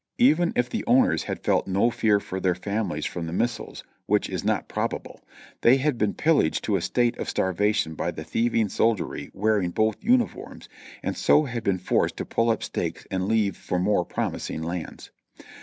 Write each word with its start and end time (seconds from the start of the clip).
Even 0.17 0.51
if 0.55 0.67
the 0.67 0.83
owners 0.87 1.25
had 1.25 1.43
felt 1.43 1.67
no 1.67 1.91
fear 1.91 2.19
for 2.19 2.39
their 2.39 2.55
families, 2.55 3.05
from 3.05 3.27
the 3.27 3.31
missiles, 3.33 3.83
which 4.07 4.31
is 4.31 4.43
not 4.43 4.67
probable, 4.67 5.19
they 5.61 5.77
had 5.77 5.99
been 5.99 6.15
pillaged 6.15 6.63
to 6.63 6.75
a 6.75 6.81
state 6.81 7.15
of 7.19 7.29
starvation 7.29 7.93
by 7.93 8.09
the 8.09 8.23
thieving 8.23 8.67
soldiery 8.67 9.29
wearing 9.31 9.69
both 9.69 10.03
uniforms, 10.03 10.67
and 11.03 11.15
so 11.15 11.43
had 11.43 11.63
been 11.63 11.77
forced 11.77 12.17
to 12.17 12.25
pull 12.25 12.49
up 12.49 12.63
stakes 12.63 13.05
and 13.11 13.27
leave 13.27 13.55
for 13.55 13.77
more 13.77 14.03
promising 14.03 14.63
lands. 14.63 15.11